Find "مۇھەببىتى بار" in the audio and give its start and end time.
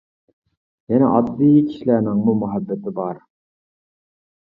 2.43-3.25